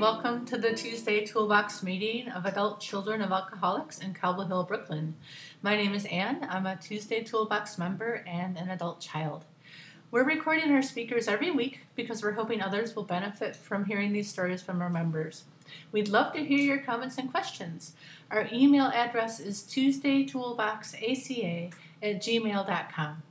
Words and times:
Welcome 0.00 0.44
to 0.46 0.58
the 0.58 0.74
Tuesday 0.74 1.24
Toolbox 1.24 1.82
meeting 1.82 2.28
of 2.28 2.44
adult 2.44 2.80
children 2.80 3.22
of 3.22 3.32
alcoholics 3.32 3.98
in 3.98 4.12
Cobble 4.12 4.46
Hill, 4.46 4.64
Brooklyn. 4.64 5.16
My 5.62 5.74
name 5.74 5.94
is 5.94 6.04
Anne. 6.04 6.46
I'm 6.50 6.66
a 6.66 6.76
Tuesday 6.76 7.24
Toolbox 7.24 7.78
member 7.78 8.22
and 8.26 8.58
an 8.58 8.68
adult 8.68 9.00
child. 9.00 9.46
We're 10.10 10.24
recording 10.24 10.70
our 10.70 10.82
speakers 10.82 11.28
every 11.28 11.50
week 11.50 11.80
because 11.94 12.22
we're 12.22 12.32
hoping 12.32 12.60
others 12.60 12.94
will 12.94 13.04
benefit 13.04 13.56
from 13.56 13.86
hearing 13.86 14.12
these 14.12 14.28
stories 14.28 14.60
from 14.60 14.82
our 14.82 14.90
members. 14.90 15.44
We'd 15.92 16.08
love 16.08 16.34
to 16.34 16.44
hear 16.44 16.58
your 16.58 16.78
comments 16.78 17.16
and 17.16 17.30
questions. 17.30 17.94
Our 18.30 18.48
email 18.52 18.86
address 18.86 19.40
is 19.40 19.62
tuesdaytoolboxaca 19.62 21.72
at 22.02 22.22
gmail.com. 22.22 23.22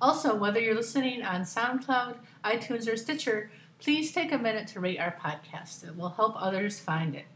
Also, 0.00 0.34
whether 0.34 0.60
you're 0.60 0.74
listening 0.74 1.22
on 1.22 1.42
SoundCloud, 1.42 2.16
iTunes, 2.42 2.90
or 2.90 2.96
Stitcher, 2.96 3.50
please 3.78 4.12
take 4.12 4.32
a 4.32 4.38
minute 4.38 4.68
to 4.68 4.80
rate 4.80 4.98
our 4.98 5.16
podcast. 5.20 5.86
It 5.86 5.96
will 5.96 6.10
help 6.10 6.34
others 6.36 6.80
find 6.80 7.14
it. 7.14 7.26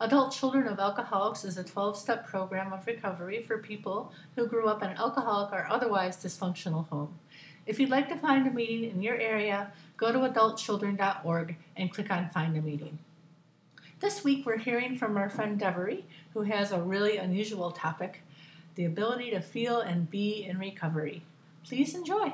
Adult 0.00 0.32
Children 0.32 0.66
of 0.66 0.78
Alcoholics 0.78 1.44
is 1.44 1.58
a 1.58 1.64
12 1.64 1.96
step 1.98 2.26
program 2.26 2.72
of 2.72 2.86
recovery 2.86 3.42
for 3.42 3.58
people 3.58 4.12
who 4.34 4.46
grew 4.46 4.66
up 4.66 4.82
in 4.82 4.90
an 4.90 4.96
alcoholic 4.96 5.52
or 5.52 5.66
otherwise 5.68 6.16
dysfunctional 6.16 6.88
home. 6.88 7.18
If 7.66 7.78
you'd 7.78 7.90
like 7.90 8.08
to 8.08 8.16
find 8.16 8.46
a 8.46 8.50
meeting 8.50 8.90
in 8.90 9.02
your 9.02 9.16
area, 9.16 9.72
go 9.96 10.10
to 10.10 10.18
adultchildren.org 10.20 11.56
and 11.76 11.92
click 11.92 12.10
on 12.10 12.30
Find 12.30 12.56
a 12.56 12.62
Meeting. 12.62 12.98
This 14.00 14.24
week 14.24 14.46
we're 14.46 14.56
hearing 14.56 14.96
from 14.96 15.18
our 15.18 15.28
friend 15.28 15.60
Devery, 15.60 16.04
who 16.32 16.42
has 16.42 16.72
a 16.72 16.80
really 16.80 17.18
unusual 17.18 17.70
topic 17.70 18.22
the 18.74 18.86
ability 18.86 19.30
to 19.30 19.40
feel 19.40 19.80
and 19.80 20.10
be 20.10 20.42
in 20.42 20.58
recovery. 20.58 21.22
Please 21.64 21.94
enjoy. 21.94 22.32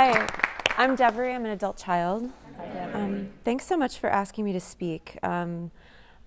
Hi, 0.00 0.28
I'm 0.76 0.96
Devery. 0.96 1.34
I'm 1.34 1.44
an 1.44 1.50
adult 1.50 1.76
child. 1.76 2.30
Um, 2.92 3.30
thanks 3.42 3.66
so 3.66 3.76
much 3.76 3.98
for 3.98 4.08
asking 4.08 4.44
me 4.44 4.52
to 4.52 4.60
speak. 4.60 5.18
Um, 5.24 5.72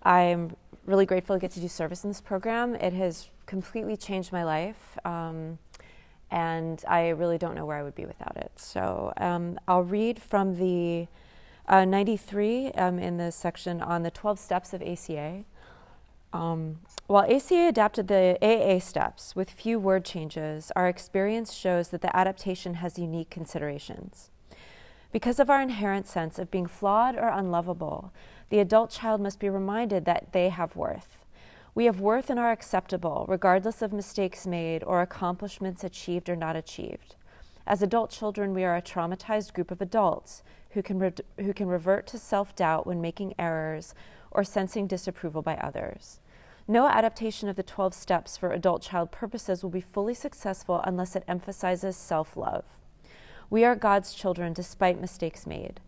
I'm 0.04 0.58
really 0.86 1.06
grateful 1.06 1.38
to 1.38 1.40
get 1.40 1.52
to 1.52 1.62
do 1.62 1.70
service 1.70 2.04
in 2.04 2.10
this 2.10 2.20
program. 2.20 2.76
It 2.76 2.92
has 2.92 3.30
completely 3.46 3.96
changed 3.96 4.34
my 4.34 4.44
life, 4.44 5.00
um, 5.06 5.58
and 6.30 6.84
I 6.86 7.12
really 7.12 7.38
don't 7.38 7.56
know 7.56 7.66
where 7.66 7.78
I 7.78 7.84
would 7.84 7.96
be 7.96 8.04
without 8.06 8.36
it. 8.36 8.52
So 8.58 9.14
um, 9.16 9.58
I'll 9.70 9.84
read 9.84 10.22
from 10.22 10.58
the 10.58 11.08
uh, 11.66 11.86
93 11.86 12.74
um, 12.74 13.00
in 13.00 13.16
the 13.16 13.32
section 13.32 13.82
on 13.82 14.04
the 14.04 14.12
12 14.12 14.38
steps 14.38 14.74
of 14.74 14.82
ACA. 14.82 15.46
Um, 16.34 16.80
while 17.08 17.30
ACA 17.30 17.68
adapted 17.68 18.08
the 18.08 18.38
AA 18.42 18.80
steps 18.80 19.36
with 19.36 19.50
few 19.50 19.78
word 19.80 20.06
changes, 20.06 20.72
our 20.76 20.88
experience 20.88 21.54
shows 21.54 21.90
that 21.90 22.02
the 22.02 22.16
adaptation 22.16 22.76
has 22.76 22.98
unique 22.98 23.30
considerations. 23.30 24.30
Because 25.12 25.40
of 25.40 25.50
our 25.50 25.62
inherent 25.62 26.08
sense 26.08 26.40
of 26.40 26.50
being 26.50 26.68
flawed 26.68 27.16
or 27.16 27.28
unlovable, 27.28 28.14
the 28.50 28.60
adult 28.60 28.92
child 28.92 29.20
must 29.20 29.40
be 29.40 29.50
reminded 29.50 30.06
that 30.06 30.32
they 30.32 30.50
have 30.50 30.78
worth. 30.78 31.26
We 31.76 31.86
have 31.86 32.00
worth 32.00 32.30
and 32.30 32.40
are 32.40 32.52
acceptable, 32.52 33.26
regardless 33.28 33.82
of 33.82 33.92
mistakes 33.92 34.48
made 34.48 34.84
or 34.84 35.02
accomplishments 35.02 35.84
achieved 35.84 36.30
or 36.30 36.36
not 36.36 36.56
achieved. 36.56 37.16
As 37.68 37.82
adult 37.82 38.10
children, 38.10 38.54
we 38.54 38.64
are 38.64 38.76
a 38.76 38.82
traumatized 38.82 39.54
group 39.54 39.72
of 39.72 39.82
adults 39.82 40.44
who 40.72 40.82
can, 40.82 41.00
re- 41.00 41.14
who 41.40 41.54
can 41.54 41.68
revert 41.68 42.08
to 42.08 42.18
self 42.18 42.56
doubt 42.56 42.88
when 42.88 43.02
making 43.02 43.34
errors 43.38 43.94
or 44.32 44.44
sensing 44.44 44.88
disapproval 44.88 45.42
by 45.42 45.56
others. 45.56 46.20
No 46.72 46.88
adaptation 46.88 47.50
of 47.50 47.58
the 47.58 47.64
12 47.64 47.94
steps 47.94 48.38
for 48.38 48.54
adult 48.54 48.82
child 48.82 49.12
purposes 49.12 49.62
will 49.62 49.70
be 49.70 49.82
fully 49.82 50.14
successful 50.14 50.80
unless 50.86 51.18
it 51.18 51.26
emphasizes 51.28 51.98
self 51.98 52.38
love. 52.38 52.64
We 53.50 53.66
are 53.66 53.76
God's 53.76 54.14
children 54.14 54.54
despite 54.54 55.02
mistakes 55.02 55.46
made. 55.46 55.82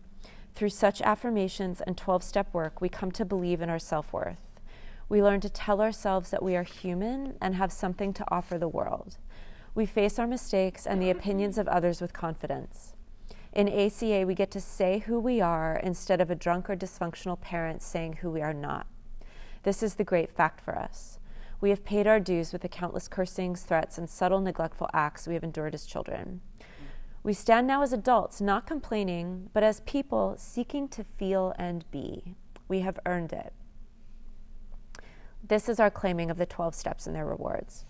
Through 0.52 0.68
such 0.68 1.00
affirmations 1.00 1.80
and 1.80 1.96
12 1.96 2.22
step 2.22 2.52
work, 2.52 2.82
we 2.82 2.90
come 2.90 3.10
to 3.12 3.24
believe 3.24 3.62
in 3.62 3.70
our 3.70 3.78
self 3.78 4.12
worth. 4.12 4.60
We 5.08 5.22
learn 5.22 5.40
to 5.40 5.48
tell 5.48 5.80
ourselves 5.80 6.28
that 6.28 6.42
we 6.42 6.54
are 6.54 6.64
human 6.64 7.38
and 7.40 7.54
have 7.54 7.72
something 7.72 8.12
to 8.12 8.24
offer 8.30 8.58
the 8.58 8.68
world. 8.68 9.16
We 9.74 9.86
face 9.86 10.18
our 10.18 10.26
mistakes 10.26 10.86
and 10.86 11.00
the 11.00 11.08
opinions 11.08 11.56
of 11.56 11.66
others 11.66 12.02
with 12.02 12.12
confidence. 12.12 12.92
In 13.54 13.70
ACA, 13.70 14.26
we 14.26 14.34
get 14.34 14.50
to 14.50 14.60
say 14.60 14.98
who 14.98 15.18
we 15.18 15.40
are 15.40 15.80
instead 15.82 16.20
of 16.20 16.30
a 16.30 16.34
drunk 16.34 16.68
or 16.68 16.76
dysfunctional 16.76 17.40
parent 17.40 17.80
saying 17.80 18.18
who 18.20 18.30
we 18.30 18.42
are 18.42 18.52
not. 18.52 18.86
This 19.64 19.82
is 19.82 19.94
the 19.94 20.04
great 20.04 20.30
fact 20.30 20.60
for 20.60 20.78
us. 20.78 21.18
We 21.60 21.70
have 21.70 21.84
paid 21.84 22.06
our 22.06 22.20
dues 22.20 22.52
with 22.52 22.62
the 22.62 22.68
countless 22.68 23.08
cursings, 23.08 23.62
threats, 23.62 23.96
and 23.96 24.08
subtle 24.08 24.40
neglectful 24.40 24.90
acts 24.92 25.26
we 25.26 25.34
have 25.34 25.42
endured 25.42 25.74
as 25.74 25.86
children. 25.86 26.42
We 27.22 27.32
stand 27.32 27.66
now 27.66 27.82
as 27.82 27.94
adults, 27.94 28.42
not 28.42 28.66
complaining, 28.66 29.48
but 29.54 29.62
as 29.62 29.80
people 29.80 30.34
seeking 30.36 30.88
to 30.88 31.02
feel 31.02 31.54
and 31.58 31.90
be. 31.90 32.34
We 32.68 32.80
have 32.80 32.98
earned 33.06 33.32
it. 33.32 33.54
This 35.42 35.70
is 35.70 35.80
our 35.80 35.90
claiming 35.90 36.30
of 36.30 36.36
the 36.36 36.46
12 36.46 36.74
steps 36.74 37.06
and 37.06 37.16
their 37.16 37.24
rewards. 37.24 37.86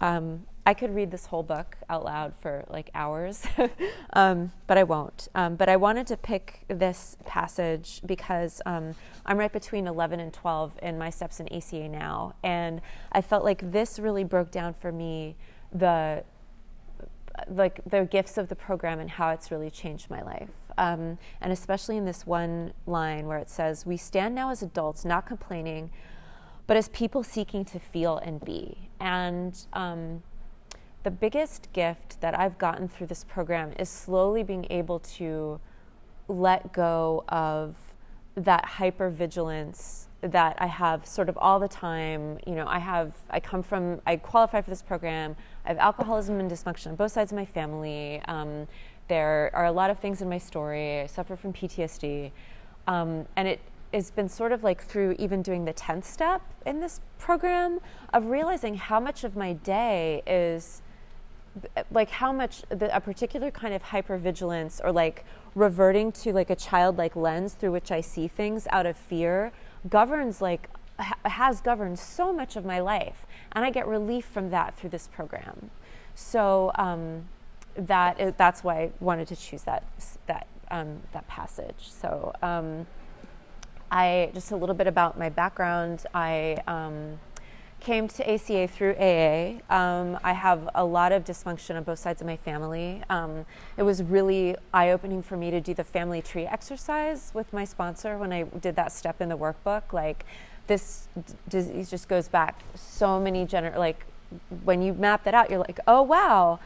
Um, 0.00 0.46
I 0.66 0.72
could 0.72 0.94
read 0.94 1.10
this 1.10 1.26
whole 1.26 1.42
book 1.42 1.76
out 1.90 2.04
loud 2.04 2.34
for 2.34 2.64
like 2.68 2.90
hours, 2.94 3.42
um, 4.14 4.50
but 4.66 4.78
I 4.78 4.82
won't. 4.84 5.28
Um, 5.34 5.56
but 5.56 5.68
I 5.68 5.76
wanted 5.76 6.06
to 6.06 6.16
pick 6.16 6.64
this 6.68 7.16
passage 7.26 8.00
because 8.06 8.62
um, 8.64 8.94
I'm 9.26 9.36
right 9.36 9.52
between 9.52 9.86
11 9.86 10.20
and 10.20 10.32
12 10.32 10.78
in 10.82 10.96
my 10.98 11.10
steps 11.10 11.38
in 11.38 11.52
ACA 11.52 11.88
now, 11.88 12.34
and 12.42 12.80
I 13.12 13.20
felt 13.20 13.44
like 13.44 13.72
this 13.72 13.98
really 13.98 14.24
broke 14.24 14.50
down 14.50 14.72
for 14.72 14.90
me 14.90 15.36
the 15.72 16.24
like 17.48 17.80
the 17.84 18.04
gifts 18.04 18.38
of 18.38 18.48
the 18.48 18.54
program 18.54 19.00
and 19.00 19.10
how 19.10 19.30
it's 19.30 19.50
really 19.50 19.70
changed 19.70 20.08
my 20.08 20.22
life. 20.22 20.52
Um, 20.78 21.18
and 21.40 21.52
especially 21.52 21.96
in 21.96 22.04
this 22.04 22.24
one 22.24 22.72
line 22.86 23.26
where 23.26 23.38
it 23.38 23.50
says, 23.50 23.84
"We 23.84 23.96
stand 23.98 24.34
now 24.34 24.50
as 24.50 24.62
adults, 24.62 25.04
not 25.04 25.26
complaining." 25.26 25.90
But 26.66 26.78
as 26.78 26.88
people 26.88 27.22
seeking 27.22 27.66
to 27.66 27.78
feel 27.78 28.16
and 28.16 28.42
be. 28.42 28.88
And 28.98 29.54
um, 29.74 30.22
the 31.04 31.10
biggest 31.10 31.68
gift 31.72 32.20
that 32.22 32.36
I've 32.36 32.58
gotten 32.58 32.88
through 32.88 33.08
this 33.08 33.24
program 33.24 33.72
is 33.78 33.88
slowly 33.88 34.42
being 34.42 34.66
able 34.70 34.98
to 35.00 35.60
let 36.28 36.72
go 36.72 37.24
of 37.28 37.76
that 38.36 38.64
hypervigilance 38.64 40.06
that 40.22 40.56
I 40.58 40.66
have 40.66 41.06
sort 41.06 41.28
of 41.28 41.36
all 41.36 41.60
the 41.60 41.68
time. 41.68 42.38
You 42.46 42.54
know, 42.54 42.66
I 42.66 42.78
have, 42.78 43.12
I 43.28 43.38
come 43.38 43.62
from, 43.62 44.00
I 44.06 44.16
qualify 44.16 44.62
for 44.62 44.70
this 44.70 44.82
program. 44.82 45.36
I 45.66 45.68
have 45.68 45.78
alcoholism 45.78 46.40
and 46.40 46.50
dysfunction 46.50 46.88
on 46.88 46.96
both 46.96 47.12
sides 47.12 47.30
of 47.30 47.36
my 47.36 47.44
family. 47.44 48.22
Um, 48.26 48.66
there 49.08 49.50
are 49.52 49.66
a 49.66 49.72
lot 49.72 49.90
of 49.90 49.98
things 49.98 50.22
in 50.22 50.28
my 50.30 50.38
story. 50.38 51.02
I 51.02 51.06
suffer 51.06 51.36
from 51.36 51.52
PTSD. 51.52 52.32
Um, 52.86 53.26
and 53.36 53.46
it 53.46 53.60
has 53.92 54.10
been 54.10 54.28
sort 54.28 54.52
of 54.52 54.64
like 54.64 54.82
through 54.82 55.16
even 55.18 55.42
doing 55.42 55.66
the 55.66 55.74
10th 55.74 56.04
step 56.04 56.40
in 56.64 56.80
this 56.80 57.02
program 57.18 57.80
of 58.14 58.26
realizing 58.26 58.74
how 58.74 58.98
much 58.98 59.22
of 59.22 59.36
my 59.36 59.52
day 59.52 60.22
is 60.26 60.80
like 61.90 62.10
how 62.10 62.32
much 62.32 62.62
the, 62.68 62.94
a 62.94 63.00
particular 63.00 63.50
kind 63.50 63.74
of 63.74 63.82
hypervigilance 63.82 64.80
or 64.84 64.90
like 64.92 65.24
reverting 65.54 66.10
to 66.10 66.32
like 66.32 66.50
a 66.50 66.56
childlike 66.56 67.14
lens 67.14 67.54
through 67.54 67.72
which 67.72 67.92
I 67.92 68.00
see 68.00 68.26
things 68.26 68.66
out 68.70 68.86
of 68.86 68.96
fear 68.96 69.52
governs 69.88 70.40
like 70.40 70.68
ha- 70.98 71.18
has 71.24 71.60
governed 71.60 71.98
so 71.98 72.32
much 72.32 72.56
of 72.56 72.64
my 72.64 72.80
life, 72.80 73.26
and 73.52 73.64
I 73.64 73.70
get 73.70 73.86
relief 73.86 74.24
from 74.24 74.50
that 74.50 74.76
through 74.76 74.90
this 74.90 75.08
program. 75.08 75.70
So 76.14 76.72
um, 76.76 77.24
that 77.76 78.20
is, 78.20 78.34
that's 78.36 78.62
why 78.62 78.82
I 78.82 78.90
wanted 79.00 79.28
to 79.28 79.36
choose 79.36 79.62
that 79.62 79.84
that 80.26 80.46
um, 80.70 81.00
that 81.12 81.26
passage. 81.28 81.90
So 81.90 82.32
um, 82.42 82.86
I 83.90 84.30
just 84.34 84.50
a 84.50 84.56
little 84.56 84.74
bit 84.74 84.86
about 84.86 85.18
my 85.18 85.28
background. 85.28 86.06
I 86.14 86.58
um, 86.66 87.18
came 87.84 88.08
to 88.08 88.32
ACA 88.32 88.66
through 88.66 88.94
AA. 88.94 89.60
Um, 89.68 90.18
I 90.24 90.32
have 90.32 90.68
a 90.74 90.84
lot 90.84 91.12
of 91.12 91.24
dysfunction 91.24 91.76
on 91.76 91.82
both 91.84 91.98
sides 91.98 92.20
of 92.20 92.26
my 92.26 92.36
family. 92.36 93.02
Um, 93.10 93.44
it 93.76 93.82
was 93.82 94.02
really 94.02 94.56
eye 94.72 94.90
opening 94.90 95.22
for 95.22 95.36
me 95.36 95.50
to 95.50 95.60
do 95.60 95.74
the 95.74 95.84
family 95.84 96.22
tree 96.22 96.46
exercise 96.46 97.30
with 97.34 97.52
my 97.52 97.64
sponsor 97.64 98.16
when 98.16 98.32
I 98.32 98.44
did 98.44 98.74
that 98.76 98.90
step 98.90 99.20
in 99.20 99.28
the 99.28 99.36
workbook. 99.36 99.92
Like, 99.92 100.24
this 100.66 101.08
d- 101.14 101.34
disease 101.48 101.90
just 101.90 102.08
goes 102.08 102.26
back 102.26 102.60
so 102.74 103.20
many 103.20 103.44
gener 103.44 103.76
like 103.76 104.06
when 104.64 104.82
you 104.82 104.94
map 104.94 105.24
that 105.24 105.34
out, 105.34 105.50
you're 105.50 105.58
like, 105.58 105.78
oh 105.86 106.02
wow, 106.02 106.58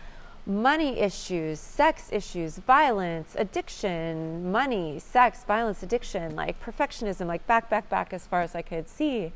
money 0.46 0.98
issues, 0.98 1.60
sex 1.60 2.08
issues, 2.12 2.58
violence, 2.58 3.34
addiction, 3.36 4.50
money, 4.50 4.98
sex, 4.98 5.44
violence, 5.44 5.82
addiction, 5.82 6.34
like 6.34 6.62
perfectionism, 6.62 7.26
like 7.26 7.46
back, 7.46 7.68
back, 7.68 7.90
back 7.90 8.12
as 8.12 8.26
far 8.26 8.42
as 8.42 8.54
I 8.54 8.62
could 8.62 8.88
see. 8.88 9.32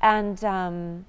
And 0.00 0.42
um, 0.44 1.04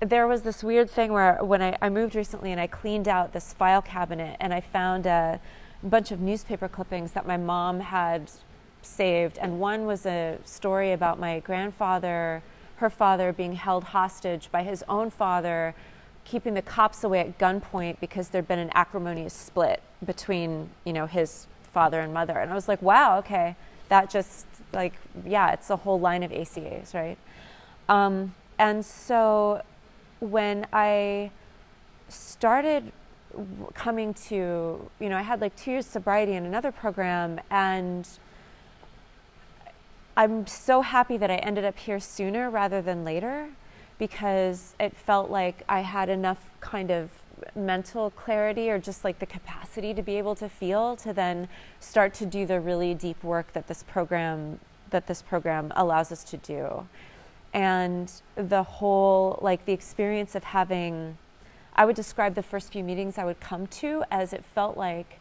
there 0.00 0.26
was 0.26 0.42
this 0.42 0.62
weird 0.62 0.90
thing 0.90 1.12
where 1.12 1.42
when 1.42 1.62
I, 1.62 1.76
I, 1.80 1.88
moved 1.88 2.14
recently 2.14 2.52
and 2.52 2.60
I 2.60 2.66
cleaned 2.66 3.08
out 3.08 3.32
this 3.32 3.52
file 3.52 3.82
cabinet 3.82 4.36
and 4.40 4.54
I 4.54 4.60
found 4.60 5.06
a 5.06 5.40
bunch 5.82 6.10
of 6.10 6.20
newspaper 6.20 6.68
clippings 6.68 7.12
that 7.12 7.26
my 7.26 7.36
mom 7.36 7.80
had 7.80 8.30
saved. 8.82 9.38
And 9.38 9.60
one 9.60 9.86
was 9.86 10.06
a 10.06 10.38
story 10.44 10.92
about 10.92 11.18
my 11.18 11.40
grandfather, 11.40 12.42
her 12.76 12.90
father, 12.90 13.32
being 13.32 13.54
held 13.54 13.84
hostage 13.84 14.50
by 14.50 14.62
his 14.62 14.84
own 14.88 15.10
father, 15.10 15.74
keeping 16.24 16.54
the 16.54 16.62
cops 16.62 17.02
away 17.02 17.20
at 17.20 17.38
gunpoint 17.38 17.98
because 18.00 18.28
there'd 18.28 18.48
been 18.48 18.58
an 18.58 18.70
acrimonious 18.74 19.34
split 19.34 19.82
between, 20.04 20.70
you 20.84 20.92
know, 20.92 21.06
his 21.06 21.46
father 21.62 22.00
and 22.00 22.12
mother. 22.12 22.38
And 22.38 22.50
I 22.50 22.54
was 22.54 22.68
like, 22.68 22.82
wow, 22.82 23.18
okay, 23.18 23.56
that 23.88 24.10
just 24.10 24.46
like, 24.72 24.94
yeah, 25.24 25.52
it's 25.52 25.70
a 25.70 25.76
whole 25.76 25.98
line 25.98 26.22
of 26.22 26.30
ACAs, 26.30 26.94
right? 26.94 27.18
Um, 27.88 28.34
and 28.58 28.84
so 28.84 29.62
when 30.20 30.66
I 30.72 31.30
started 32.08 32.92
coming 33.74 34.14
to, 34.14 34.90
you 35.00 35.08
know, 35.08 35.16
I 35.16 35.22
had 35.22 35.40
like 35.40 35.54
two 35.56 35.72
years 35.72 35.86
sobriety 35.86 36.32
in 36.34 36.44
another 36.44 36.72
program, 36.72 37.40
and 37.50 38.08
I'm 40.16 40.46
so 40.46 40.82
happy 40.82 41.16
that 41.16 41.30
I 41.30 41.36
ended 41.36 41.64
up 41.64 41.78
here 41.78 42.00
sooner 42.00 42.50
rather 42.50 42.82
than 42.82 43.04
later 43.04 43.50
because 43.98 44.74
it 44.80 44.96
felt 44.96 45.30
like 45.30 45.62
I 45.68 45.80
had 45.80 46.08
enough 46.08 46.50
kind 46.60 46.90
of 46.90 47.10
mental 47.54 48.10
clarity 48.10 48.68
or 48.70 48.78
just 48.78 49.04
like 49.04 49.18
the 49.20 49.26
capacity 49.26 49.94
to 49.94 50.02
be 50.02 50.16
able 50.16 50.34
to 50.36 50.48
feel 50.48 50.96
to 50.96 51.12
then 51.12 51.48
start 51.78 52.14
to 52.14 52.26
do 52.26 52.46
the 52.46 52.60
really 52.60 52.94
deep 52.94 53.22
work 53.22 53.52
that 53.52 53.68
this 53.68 53.84
program 53.84 54.58
that 54.90 55.06
this 55.06 55.22
program 55.22 55.72
allows 55.76 56.10
us 56.10 56.24
to 56.24 56.36
do 56.38 56.88
and 57.52 58.12
the 58.36 58.62
whole 58.62 59.38
like 59.42 59.64
the 59.64 59.72
experience 59.72 60.34
of 60.34 60.44
having 60.44 61.16
i 61.74 61.84
would 61.84 61.96
describe 61.96 62.34
the 62.34 62.42
first 62.42 62.72
few 62.72 62.84
meetings 62.84 63.18
i 63.18 63.24
would 63.24 63.40
come 63.40 63.66
to 63.66 64.04
as 64.10 64.32
it 64.32 64.44
felt 64.54 64.76
like 64.76 65.18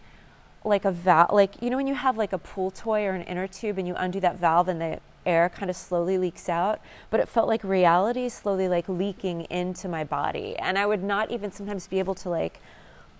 like 0.63 0.85
a 0.85 0.91
valve 0.91 1.31
like 1.31 1.62
you 1.62 1.69
know 1.69 1.77
when 1.77 1.88
you 1.88 1.95
have 1.95 2.18
like 2.18 2.33
a 2.33 2.38
pool 2.38 2.71
toy 2.71 3.06
or 3.06 3.12
an 3.12 3.21
inner 3.24 3.47
tube 3.47 3.77
and 3.77 3.88
you 3.88 3.95
undo 3.97 4.19
that 4.19 4.38
valve 4.38 4.68
and 4.68 4.81
the 4.81 5.00
air 5.25 5.50
kind 5.50 5.69
of 5.69 5.75
slowly 5.75 6.18
leaks 6.18 6.50
out 6.50 6.79
but 7.09 7.19
it 7.19 7.27
felt 7.27 7.47
like 7.47 7.63
reality 7.63 8.29
slowly 8.29 8.68
like 8.68 8.88
leaking 8.88 9.41
into 9.45 9.88
my 9.88 10.03
body. 10.03 10.56
And 10.57 10.77
i 10.77 10.85
would 10.85 11.03
not 11.03 11.31
even 11.31 11.51
sometimes 11.51 11.88
be 11.88 12.00
able 12.00 12.15
to 12.15 12.29
like 12.29 12.59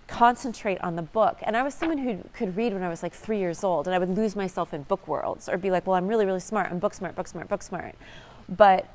concentrate 0.06 0.80
on 0.80 0.96
the 0.96 1.02
book. 1.02 1.38
And 1.42 1.56
i 1.56 1.62
was 1.62 1.74
someone 1.74 1.98
who 1.98 2.24
could 2.32 2.56
read 2.56 2.72
when 2.72 2.82
i 2.82 2.88
was 2.88 3.02
like 3.02 3.12
three 3.12 3.38
years 3.38 3.62
old 3.62 3.86
and 3.86 3.94
i 3.94 3.98
would 3.98 4.16
lose 4.16 4.34
myself 4.34 4.72
in 4.72 4.82
book 4.82 5.06
worlds 5.06 5.48
or 5.48 5.58
be 5.58 5.70
like 5.70 5.86
well 5.86 5.96
i'm 5.96 6.08
really 6.08 6.26
really 6.26 6.40
smart. 6.40 6.70
I'm 6.70 6.78
book 6.78 6.94
smart 6.94 7.14
book 7.14 7.28
smart 7.28 7.48
book 7.48 7.62
smart 7.62 7.94
but 8.48 8.86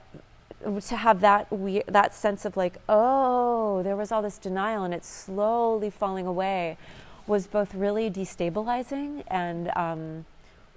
to 0.87 0.95
have 0.95 1.19
that 1.19 1.51
we- 1.51 1.83
that 1.87 2.13
sense 2.13 2.45
of 2.45 2.55
like 2.55 2.77
oh 2.87 3.81
there 3.83 3.97
was 3.97 4.11
all 4.11 4.21
this 4.21 4.37
denial 4.37 4.83
and 4.83 4.93
it's 4.93 5.07
slowly 5.07 5.89
falling 5.89 6.25
away 6.25 6.77
was 7.27 7.47
both 7.47 7.73
really 7.73 8.09
destabilizing 8.09 9.23
and 9.27 9.69
um, 9.75 10.25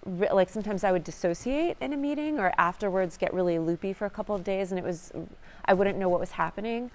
re- 0.05 0.31
like 0.33 0.49
sometimes 0.49 0.85
I 0.85 0.93
would 0.93 1.05
dissociate 1.05 1.77
in 1.81 1.93
a 1.93 1.97
meeting 1.97 2.39
or 2.39 2.53
afterwards 2.57 3.17
get 3.17 3.35
really 3.35 3.59
loopy 3.59 3.93
for 3.93 4.07
a 4.07 4.11
couple 4.11 4.35
of 4.35 4.45
days 4.45 4.71
and 4.71 4.79
it 4.79 4.85
was 4.85 5.13
I 5.65 5.75
wouldn't 5.75 5.99
know 5.99 6.09
what 6.09 6.21
was 6.21 6.33
happening. 6.33 6.91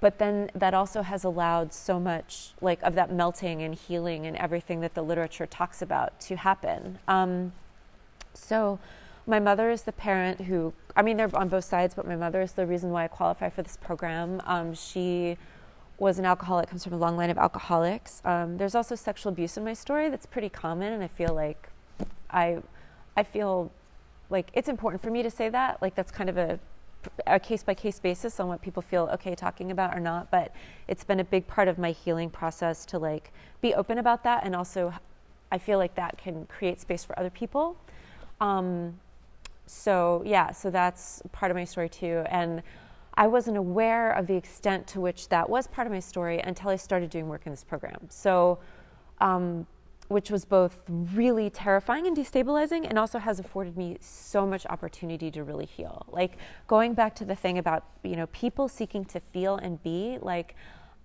But 0.00 0.18
then 0.18 0.50
that 0.54 0.74
also 0.74 1.02
has 1.02 1.24
allowed 1.24 1.72
so 1.72 1.98
much 1.98 2.52
like 2.60 2.80
of 2.82 2.94
that 2.94 3.12
melting 3.12 3.62
and 3.62 3.74
healing 3.74 4.26
and 4.26 4.36
everything 4.36 4.80
that 4.80 4.94
the 4.94 5.02
literature 5.02 5.46
talks 5.46 5.82
about 5.82 6.20
to 6.20 6.36
happen. 6.36 6.98
Um, 7.08 7.52
so 8.32 8.78
my 9.26 9.40
mother 9.40 9.70
is 9.70 9.82
the 9.82 9.92
parent 9.92 10.42
who 10.42 10.72
i 10.98 11.02
mean 11.02 11.16
they're 11.16 11.34
on 11.34 11.48
both 11.48 11.64
sides 11.64 11.94
but 11.94 12.06
my 12.06 12.16
mother 12.16 12.42
is 12.42 12.52
the 12.52 12.66
reason 12.66 12.90
why 12.90 13.04
i 13.04 13.08
qualify 13.08 13.48
for 13.48 13.62
this 13.62 13.78
program. 13.78 14.42
Um, 14.44 14.74
she 14.74 15.38
was 15.98 16.18
an 16.18 16.24
alcoholic 16.26 16.68
comes 16.68 16.84
from 16.84 16.92
a 16.92 16.96
long 16.96 17.16
line 17.16 17.30
of 17.30 17.38
alcoholics. 17.38 18.22
Um, 18.24 18.56
there's 18.58 18.74
also 18.74 18.94
sexual 18.94 19.32
abuse 19.32 19.56
in 19.56 19.64
my 19.64 19.74
story 19.74 20.10
that's 20.10 20.26
pretty 20.26 20.48
common 20.48 20.92
and 20.92 21.02
i 21.02 21.08
feel 21.08 21.34
like 21.34 21.70
i 22.30 22.58
i 23.16 23.22
feel 23.22 23.72
like 24.30 24.50
it's 24.52 24.68
important 24.68 25.02
for 25.02 25.10
me 25.10 25.22
to 25.22 25.30
say 25.30 25.48
that. 25.48 25.80
Like 25.80 25.94
that's 25.94 26.10
kind 26.10 26.28
of 26.30 26.36
a 26.36 26.58
a 27.26 27.38
case 27.38 27.62
by 27.62 27.74
case 27.74 28.00
basis 28.00 28.40
on 28.40 28.48
what 28.48 28.60
people 28.60 28.82
feel 28.82 29.08
okay 29.12 29.34
talking 29.34 29.70
about 29.70 29.96
or 29.96 30.00
not 30.00 30.30
but 30.32 30.52
it's 30.88 31.04
been 31.04 31.20
a 31.20 31.24
big 31.24 31.46
part 31.46 31.68
of 31.68 31.78
my 31.78 31.92
healing 31.92 32.28
process 32.28 32.84
to 32.84 32.98
like 32.98 33.32
be 33.62 33.72
open 33.72 33.98
about 33.98 34.24
that 34.24 34.44
and 34.44 34.54
also 34.54 34.92
i 35.52 35.56
feel 35.56 35.78
like 35.78 35.94
that 35.94 36.18
can 36.18 36.44
create 36.46 36.80
space 36.80 37.04
for 37.04 37.18
other 37.18 37.30
people. 37.30 37.76
Um, 38.40 38.98
so 39.68 40.22
yeah, 40.24 40.50
so 40.50 40.70
that's 40.70 41.22
part 41.32 41.50
of 41.50 41.56
my 41.56 41.64
story 41.64 41.88
too. 41.88 42.24
And 42.28 42.62
I 43.14 43.26
wasn't 43.26 43.56
aware 43.56 44.12
of 44.12 44.26
the 44.26 44.36
extent 44.36 44.86
to 44.88 45.00
which 45.00 45.28
that 45.28 45.50
was 45.50 45.66
part 45.66 45.86
of 45.86 45.92
my 45.92 45.98
story 45.98 46.38
until 46.38 46.70
I 46.70 46.76
started 46.76 47.10
doing 47.10 47.28
work 47.28 47.46
in 47.46 47.52
this 47.52 47.64
program. 47.64 48.06
So, 48.08 48.60
um, 49.20 49.66
which 50.06 50.30
was 50.30 50.44
both 50.44 50.84
really 50.88 51.50
terrifying 51.50 52.06
and 52.06 52.16
destabilizing, 52.16 52.88
and 52.88 52.98
also 52.98 53.18
has 53.18 53.38
afforded 53.38 53.76
me 53.76 53.98
so 54.00 54.46
much 54.46 54.64
opportunity 54.66 55.30
to 55.32 55.44
really 55.44 55.66
heal. 55.66 56.06
Like 56.08 56.38
going 56.66 56.94
back 56.94 57.14
to 57.16 57.24
the 57.24 57.34
thing 57.34 57.58
about 57.58 57.84
you 58.02 58.16
know 58.16 58.26
people 58.28 58.68
seeking 58.68 59.04
to 59.06 59.20
feel 59.20 59.56
and 59.56 59.82
be 59.82 60.18
like. 60.20 60.54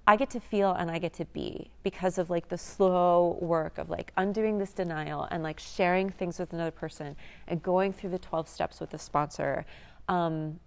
I 0.05 0.17
get 0.17 0.29
to 0.31 0.39
feel 0.39 0.73
and 0.73 0.91
I 0.91 1.00
get 1.00 1.13
to 1.13 1.25
be 1.25 1.71
because 1.83 2.17
of 2.17 2.29
like 2.29 2.50
the 2.50 2.57
slow 2.57 3.38
work 3.39 3.77
of 3.77 3.89
like 3.89 4.11
undoing 4.17 4.57
this 4.57 4.73
denial 4.73 5.27
and 5.31 5.44
like 5.44 5.59
sharing 5.59 6.09
things 6.09 6.39
with 6.39 6.51
another 6.51 6.71
person 6.71 7.15
and 7.47 7.63
going 7.63 7.94
through 7.94 8.09
the 8.09 8.19
12 8.19 8.50
steps 8.50 8.81
with 8.81 8.89
the 8.89 9.00
sponsor. 9.00 9.65
Um, 10.09 10.59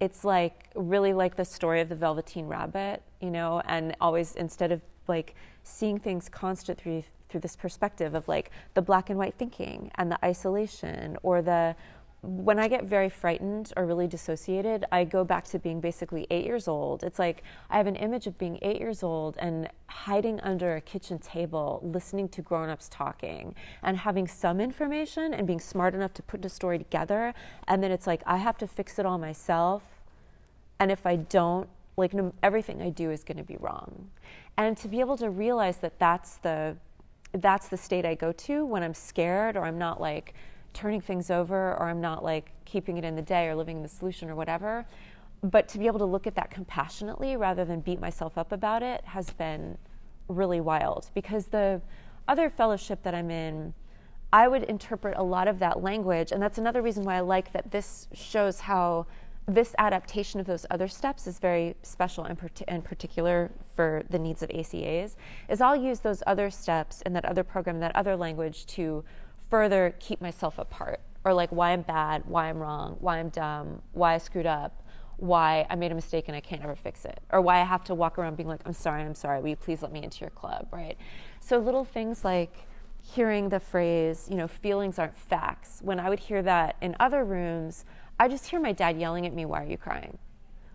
it's 0.00 0.22
like 0.22 0.68
really 0.74 1.14
like 1.14 1.36
the 1.36 1.46
story 1.46 1.80
of 1.80 1.88
the 1.88 1.94
Velveteen 1.94 2.46
Rabbit, 2.46 3.02
you 3.20 3.30
know, 3.30 3.62
and 3.64 3.96
always 4.02 4.36
instead 4.36 4.70
of 4.70 4.82
like 5.08 5.34
seeing 5.62 5.98
things 5.98 6.28
constant 6.28 6.78
through 6.78 7.04
through 7.28 7.40
this 7.40 7.56
perspective 7.56 8.14
of 8.14 8.28
like 8.28 8.50
the 8.74 8.82
black 8.82 9.10
and 9.10 9.18
white 9.18 9.34
thinking 9.34 9.90
and 9.96 10.12
the 10.12 10.24
isolation 10.24 11.16
or 11.24 11.42
the 11.42 11.74
when 12.22 12.58
I 12.58 12.66
get 12.66 12.84
very 12.84 13.08
frightened 13.08 13.72
or 13.76 13.86
really 13.86 14.06
dissociated, 14.06 14.84
I 14.90 15.04
go 15.04 15.22
back 15.22 15.44
to 15.46 15.58
being 15.58 15.80
basically 15.80 16.26
eight 16.30 16.44
years 16.44 16.66
old. 16.66 17.04
It's 17.04 17.18
like 17.18 17.42
I 17.70 17.76
have 17.76 17.86
an 17.86 17.96
image 17.96 18.26
of 18.26 18.36
being 18.38 18.58
eight 18.62 18.80
years 18.80 19.02
old 19.02 19.36
and 19.38 19.68
hiding 19.86 20.40
under 20.40 20.76
a 20.76 20.80
kitchen 20.80 21.18
table, 21.18 21.80
listening 21.84 22.28
to 22.30 22.42
grown 22.42 22.68
ups 22.68 22.88
talking 22.90 23.54
and 23.82 23.96
having 23.96 24.26
some 24.26 24.60
information 24.60 25.34
and 25.34 25.46
being 25.46 25.60
smart 25.60 25.94
enough 25.94 26.14
to 26.14 26.22
put 26.22 26.42
the 26.42 26.48
story 26.48 26.78
together. 26.78 27.32
And 27.68 27.82
then 27.82 27.92
it's 27.92 28.06
like 28.06 28.22
I 28.26 28.38
have 28.38 28.58
to 28.58 28.66
fix 28.66 28.98
it 28.98 29.06
all 29.06 29.18
myself. 29.18 29.82
And 30.80 30.90
if 30.90 31.06
I 31.06 31.16
don't, 31.16 31.68
like 31.96 32.12
no, 32.12 32.34
everything 32.42 32.82
I 32.82 32.90
do 32.90 33.10
is 33.10 33.24
going 33.24 33.38
to 33.38 33.44
be 33.44 33.56
wrong. 33.58 34.10
And 34.56 34.76
to 34.78 34.88
be 34.88 35.00
able 35.00 35.16
to 35.18 35.30
realize 35.30 35.76
that 35.78 35.98
that's 35.98 36.38
the 36.38 36.76
that's 37.32 37.68
the 37.68 37.76
state 37.76 38.06
I 38.06 38.14
go 38.14 38.32
to 38.32 38.64
when 38.64 38.82
I'm 38.82 38.94
scared 38.94 39.56
or 39.56 39.64
I'm 39.64 39.78
not 39.78 40.00
like 40.00 40.34
turning 40.76 41.00
things 41.00 41.30
over 41.30 41.72
or 41.74 41.88
I'm 41.88 42.00
not 42.00 42.22
like 42.22 42.52
keeping 42.66 42.98
it 42.98 43.04
in 43.04 43.16
the 43.16 43.22
day 43.22 43.48
or 43.48 43.56
living 43.56 43.78
in 43.78 43.82
the 43.82 43.88
solution 43.88 44.28
or 44.28 44.34
whatever. 44.34 44.86
But 45.42 45.68
to 45.68 45.78
be 45.78 45.86
able 45.86 45.98
to 46.00 46.04
look 46.04 46.26
at 46.26 46.34
that 46.34 46.50
compassionately 46.50 47.36
rather 47.36 47.64
than 47.64 47.80
beat 47.80 48.00
myself 48.00 48.36
up 48.36 48.52
about 48.52 48.82
it 48.82 49.04
has 49.04 49.30
been 49.30 49.78
really 50.28 50.60
wild 50.60 51.10
because 51.14 51.46
the 51.46 51.80
other 52.28 52.50
fellowship 52.50 53.02
that 53.04 53.14
I'm 53.14 53.30
in, 53.30 53.72
I 54.32 54.48
would 54.48 54.64
interpret 54.64 55.16
a 55.16 55.22
lot 55.22 55.48
of 55.48 55.58
that 55.60 55.82
language. 55.82 56.30
And 56.30 56.42
that's 56.42 56.58
another 56.58 56.82
reason 56.82 57.04
why 57.04 57.16
I 57.16 57.20
like 57.20 57.52
that 57.52 57.70
this 57.70 58.08
shows 58.12 58.60
how 58.60 59.06
this 59.48 59.74
adaptation 59.78 60.40
of 60.40 60.46
those 60.46 60.66
other 60.70 60.88
steps 60.88 61.26
is 61.26 61.38
very 61.38 61.76
special 61.82 62.24
and, 62.24 62.36
part- 62.38 62.84
particular 62.84 63.50
for 63.76 64.02
the 64.10 64.18
needs 64.18 64.42
of 64.42 64.50
ACAs. 64.50 65.14
Is 65.48 65.60
I'll 65.60 65.76
use 65.76 66.00
those 66.00 66.22
other 66.26 66.50
steps 66.50 67.02
and 67.06 67.14
that 67.14 67.24
other 67.24 67.44
program, 67.44 67.78
that 67.80 67.94
other 67.94 68.16
language 68.16 68.66
to 68.66 69.04
further 69.48 69.94
keep 69.98 70.20
myself 70.20 70.58
apart 70.58 71.00
or 71.26 71.34
like 71.34 71.50
why 71.50 71.72
I'm 71.72 71.82
bad, 71.82 72.22
why 72.26 72.48
I'm 72.48 72.58
wrong, 72.58 72.96
why 73.00 73.18
I'm 73.18 73.30
dumb, 73.30 73.82
why 73.92 74.14
I 74.14 74.18
screwed 74.18 74.46
up, 74.46 74.84
why 75.16 75.66
I 75.68 75.74
made 75.74 75.90
a 75.90 75.94
mistake 75.94 76.26
and 76.28 76.36
I 76.36 76.40
can't 76.40 76.62
ever 76.62 76.76
fix 76.76 77.04
it, 77.04 77.18
or 77.30 77.40
why 77.40 77.60
I 77.60 77.64
have 77.64 77.82
to 77.84 77.96
walk 77.96 78.16
around 78.16 78.36
being 78.36 78.48
like, 78.48 78.60
I'm 78.64 78.72
sorry, 78.72 79.02
I'm 79.02 79.14
sorry, 79.14 79.40
will 79.40 79.48
you 79.48 79.56
please 79.56 79.82
let 79.82 79.90
me 79.90 80.04
into 80.04 80.20
your 80.20 80.30
club, 80.30 80.68
right? 80.70 80.96
So 81.40 81.58
little 81.58 81.84
things 81.84 82.24
like 82.24 82.68
hearing 83.02 83.48
the 83.48 83.58
phrase, 83.58 84.28
you 84.30 84.36
know, 84.36 84.46
feelings 84.46 85.00
aren't 85.00 85.16
facts. 85.16 85.80
When 85.82 85.98
I 85.98 86.10
would 86.10 86.20
hear 86.20 86.42
that 86.42 86.76
in 86.80 86.94
other 87.00 87.24
rooms, 87.24 87.84
I 88.20 88.28
just 88.28 88.46
hear 88.46 88.60
my 88.60 88.70
dad 88.70 88.96
yelling 88.96 89.26
at 89.26 89.34
me, 89.34 89.46
why 89.46 89.64
are 89.64 89.66
you 89.66 89.78
crying? 89.78 90.18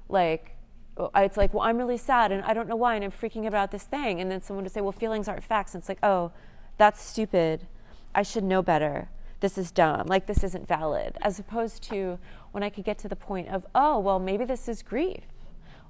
Like, 0.09 0.57
uh, 0.97 1.07
it's 1.15 1.37
like, 1.37 1.53
well, 1.53 1.63
I'm 1.63 1.77
really 1.77 1.97
sad 1.97 2.33
and 2.33 2.43
I 2.43 2.53
don't 2.53 2.67
know 2.67 2.75
why 2.75 2.95
and 2.95 3.05
I'm 3.05 3.11
freaking 3.11 3.47
about 3.47 3.71
this 3.71 3.83
thing. 3.83 4.19
And 4.19 4.29
then 4.29 4.41
someone 4.41 4.65
would 4.65 4.73
say, 4.73 4.81
well, 4.81 4.91
feelings 4.91 5.29
aren't 5.29 5.43
facts. 5.43 5.73
And 5.73 5.81
it's 5.81 5.87
like, 5.87 6.03
oh, 6.03 6.33
that's 6.77 7.01
stupid 7.01 7.67
I 8.13 8.23
should 8.23 8.43
know 8.43 8.61
better. 8.61 9.09
This 9.39 9.57
is 9.57 9.71
dumb. 9.71 10.07
Like, 10.07 10.27
this 10.27 10.43
isn't 10.43 10.67
valid. 10.67 11.17
As 11.21 11.39
opposed 11.39 11.81
to 11.83 12.19
when 12.51 12.63
I 12.63 12.69
could 12.69 12.83
get 12.83 12.97
to 12.99 13.07
the 13.07 13.15
point 13.15 13.47
of, 13.49 13.65
oh, 13.73 13.99
well, 13.99 14.19
maybe 14.19 14.45
this 14.45 14.67
is 14.67 14.83
grief. 14.83 15.23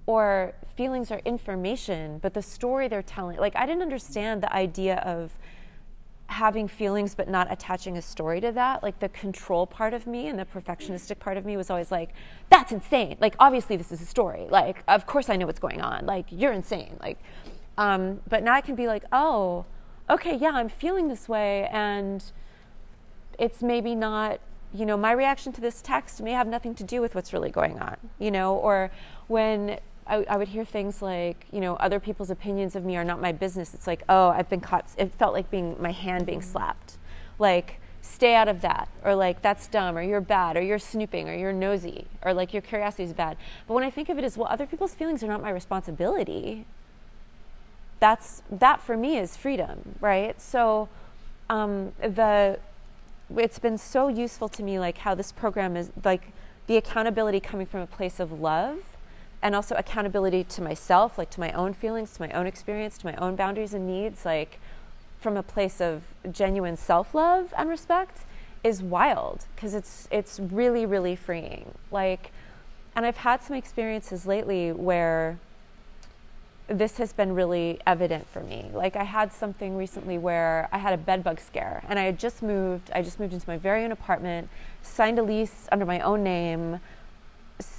Or 0.05 0.53
feelings 0.75 1.11
are 1.11 1.21
information, 1.25 2.19
but 2.19 2.33
the 2.33 2.41
story 2.41 2.87
they're 2.87 3.03
telling, 3.03 3.37
like, 3.37 3.55
I 3.55 3.65
didn't 3.65 3.81
understand 3.81 4.41
the 4.41 4.53
idea 4.53 4.95
of 4.97 5.31
having 6.31 6.65
feelings 6.65 7.13
but 7.13 7.27
not 7.27 7.51
attaching 7.51 7.97
a 7.97 8.01
story 8.01 8.39
to 8.39 8.53
that 8.53 8.81
like 8.81 8.97
the 8.99 9.09
control 9.09 9.67
part 9.67 9.93
of 9.93 10.07
me 10.07 10.27
and 10.27 10.39
the 10.39 10.45
perfectionistic 10.45 11.19
part 11.19 11.35
of 11.35 11.43
me 11.43 11.57
was 11.57 11.69
always 11.69 11.91
like 11.91 12.11
that's 12.49 12.71
insane 12.71 13.17
like 13.19 13.35
obviously 13.37 13.75
this 13.75 13.91
is 13.91 14.01
a 14.01 14.05
story 14.05 14.47
like 14.49 14.81
of 14.87 15.05
course 15.05 15.29
i 15.29 15.35
know 15.35 15.45
what's 15.45 15.59
going 15.59 15.81
on 15.81 16.05
like 16.05 16.25
you're 16.29 16.53
insane 16.53 16.95
like 17.01 17.19
um, 17.77 18.21
but 18.29 18.43
now 18.43 18.53
i 18.53 18.61
can 18.61 18.75
be 18.75 18.87
like 18.87 19.03
oh 19.11 19.65
okay, 20.09 20.35
yeah, 20.35 20.51
I'm 20.51 20.69
feeling 20.69 21.07
this 21.07 21.29
way, 21.29 21.67
and 21.71 22.23
it's 23.39 23.61
maybe 23.61 23.95
not, 23.95 24.39
you 24.73 24.85
know, 24.85 24.97
my 24.97 25.11
reaction 25.11 25.51
to 25.53 25.61
this 25.61 25.81
text 25.81 26.21
may 26.21 26.31
have 26.31 26.47
nothing 26.47 26.75
to 26.75 26.83
do 26.83 27.01
with 27.01 27.15
what's 27.15 27.33
really 27.33 27.49
going 27.49 27.79
on, 27.79 27.97
you 28.19 28.31
know, 28.31 28.55
or 28.55 28.91
when 29.27 29.79
I, 30.07 30.25
I 30.29 30.37
would 30.37 30.49
hear 30.49 30.65
things 30.65 31.01
like, 31.01 31.45
you 31.51 31.61
know, 31.61 31.75
other 31.75 31.99
people's 31.99 32.29
opinions 32.29 32.75
of 32.75 32.83
me 32.83 32.97
are 32.97 33.03
not 33.03 33.21
my 33.21 33.31
business. 33.31 33.73
It's 33.73 33.87
like, 33.87 34.03
oh, 34.09 34.29
I've 34.29 34.49
been 34.49 34.61
caught. 34.61 34.87
It 34.97 35.11
felt 35.13 35.33
like 35.33 35.49
being 35.49 35.75
my 35.81 35.91
hand 35.91 36.25
being 36.25 36.41
slapped. 36.41 36.97
Like, 37.39 37.79
stay 38.01 38.35
out 38.35 38.47
of 38.47 38.61
that 38.61 38.89
or 39.03 39.15
like 39.15 39.41
that's 39.41 39.67
dumb 39.67 39.97
or 39.97 40.01
you're 40.01 40.21
bad 40.21 40.57
or 40.57 40.61
you're 40.61 40.79
snooping 40.79 41.29
or 41.29 41.35
you're 41.35 41.53
nosy 41.53 42.05
or 42.23 42.33
like 42.33 42.51
your 42.51 42.61
curiosity 42.61 43.03
is 43.03 43.13
bad 43.13 43.37
but 43.67 43.75
when 43.75 43.83
i 43.83 43.89
think 43.89 44.09
of 44.09 44.17
it 44.17 44.23
as 44.23 44.37
well 44.37 44.47
other 44.49 44.65
people's 44.65 44.93
feelings 44.93 45.23
are 45.23 45.27
not 45.27 45.41
my 45.41 45.51
responsibility 45.51 46.65
that's 48.01 48.41
that 48.51 48.81
for 48.81 48.97
me 48.97 49.17
is 49.17 49.37
freedom 49.37 49.95
right? 50.01 50.41
So 50.41 50.89
um, 51.49 51.93
the 52.01 52.59
it's 53.37 53.59
been 53.59 53.77
so 53.77 54.09
useful 54.09 54.49
to 54.49 54.63
me 54.63 54.77
like 54.79 54.97
how 54.97 55.15
this 55.15 55.31
program 55.31 55.77
is 55.77 55.89
like 56.03 56.33
the 56.67 56.75
accountability 56.75 57.39
coming 57.39 57.65
from 57.65 57.79
a 57.79 57.87
place 57.87 58.19
of 58.19 58.41
love 58.41 58.79
and 59.41 59.55
also 59.55 59.73
accountability 59.75 60.43
to 60.43 60.61
myself 60.61 61.17
like 61.17 61.29
to 61.29 61.39
my 61.39 61.51
own 61.53 61.73
feelings 61.73 62.11
to 62.13 62.21
my 62.21 62.29
own 62.31 62.45
experience 62.45 62.97
to 62.97 63.05
my 63.05 63.15
own 63.15 63.35
boundaries 63.37 63.73
and 63.73 63.87
needs 63.87 64.25
like 64.25 64.59
from 65.21 65.37
a 65.37 65.43
place 65.43 65.79
of 65.79 66.03
genuine 66.31 66.75
self-love 66.75 67.53
and 67.57 67.69
respect 67.69 68.25
is 68.63 68.81
wild 68.81 69.45
because 69.55 69.73
it's 69.73 70.07
it's 70.11 70.39
really 70.39 70.85
really 70.85 71.15
freeing. 71.15 71.71
Like 71.91 72.31
and 72.95 73.05
i've 73.05 73.17
had 73.17 73.41
some 73.41 73.55
experiences 73.55 74.25
lately 74.25 74.71
where 74.71 75.39
this 76.67 76.97
has 76.97 77.11
been 77.11 77.33
really 77.33 77.79
evident 77.85 78.27
for 78.29 78.41
me 78.41 78.69
like 78.73 78.95
i 78.95 79.03
had 79.03 79.31
something 79.31 79.75
recently 79.75 80.17
where 80.17 80.69
i 80.71 80.77
had 80.77 80.93
a 80.93 80.97
bed 80.97 81.23
bug 81.23 81.39
scare 81.39 81.83
and 81.89 81.99
i 81.99 82.03
had 82.03 82.17
just 82.17 82.41
moved 82.41 82.89
i 82.93 83.01
just 83.01 83.19
moved 83.19 83.33
into 83.33 83.47
my 83.47 83.57
very 83.57 83.83
own 83.83 83.91
apartment 83.91 84.47
signed 84.81 85.19
a 85.19 85.23
lease 85.23 85.67
under 85.71 85.85
my 85.85 85.99
own 85.99 86.23
name 86.23 86.79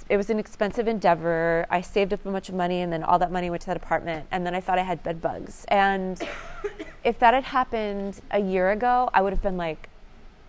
it 0.09 0.17
was 0.17 0.29
an 0.29 0.39
expensive 0.39 0.87
endeavor. 0.87 1.65
I 1.69 1.81
saved 1.81 2.13
up 2.13 2.25
a 2.25 2.31
bunch 2.31 2.49
of 2.49 2.55
money, 2.55 2.81
and 2.81 2.91
then 2.91 3.03
all 3.03 3.19
that 3.19 3.31
money 3.31 3.49
went 3.49 3.61
to 3.63 3.67
that 3.67 3.77
apartment. 3.77 4.27
And 4.31 4.45
then 4.45 4.55
I 4.55 4.61
thought 4.61 4.79
I 4.79 4.83
had 4.83 5.03
bed 5.03 5.21
bugs. 5.21 5.65
And 5.67 6.21
if 7.03 7.19
that 7.19 7.33
had 7.33 7.43
happened 7.43 8.21
a 8.31 8.39
year 8.39 8.71
ago, 8.71 9.09
I 9.13 9.21
would 9.21 9.33
have 9.33 9.41
been 9.41 9.57
like 9.57 9.89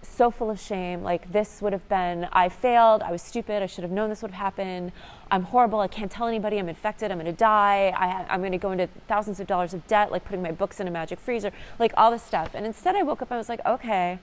so 0.08 0.30
full 0.30 0.50
of 0.50 0.60
shame. 0.60 1.02
Like 1.02 1.32
this 1.32 1.60
would 1.62 1.72
have 1.72 1.88
been, 1.88 2.28
I 2.32 2.48
failed. 2.48 3.02
I 3.02 3.10
was 3.10 3.22
stupid. 3.22 3.62
I 3.62 3.66
should 3.66 3.82
have 3.82 3.90
known 3.90 4.08
this 4.08 4.22
would 4.22 4.30
have 4.30 4.40
happened. 4.40 4.92
I'm 5.30 5.44
horrible. 5.44 5.80
I 5.80 5.88
can't 5.88 6.10
tell 6.10 6.26
anybody. 6.26 6.58
I'm 6.58 6.68
infected. 6.68 7.10
I'm 7.10 7.24
to 7.24 7.32
die. 7.32 7.92
I, 7.96 8.32
I'm 8.32 8.42
to 8.50 8.58
go 8.58 8.72
into 8.72 8.88
thousands 9.08 9.40
of 9.40 9.46
dollars 9.46 9.74
of 9.74 9.86
debt, 9.86 10.12
like 10.12 10.24
putting 10.24 10.42
my 10.42 10.52
books 10.52 10.80
in 10.80 10.88
a 10.88 10.90
magic 10.90 11.18
freezer, 11.18 11.52
like 11.78 11.92
all 11.96 12.10
this 12.10 12.22
stuff. 12.22 12.50
And 12.54 12.64
instead, 12.64 12.96
I 12.96 13.02
woke 13.02 13.22
up 13.22 13.30
and 13.30 13.36
I 13.36 13.38
was 13.38 13.48
like, 13.48 13.64
okay, 13.66 14.18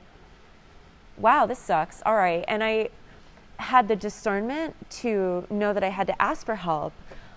wow, 1.18 1.46
this 1.46 1.60
sucks. 1.60 2.02
All 2.06 2.16
right. 2.16 2.46
And 2.48 2.64
I 2.64 2.90
had 3.58 3.88
the 3.88 3.96
discernment 3.96 4.76
to 4.90 5.46
know 5.50 5.74
that 5.74 5.84
I 5.84 5.90
had 5.90 6.08
to 6.08 6.22
ask 6.22 6.46
for 6.46 6.56
help, 6.56 6.94